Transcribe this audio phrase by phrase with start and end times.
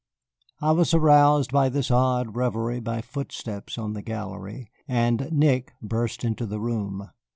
[0.61, 6.23] I was aroused from this odd revery by footsteps on the gallery, and Nick burst
[6.25, 7.11] into the room.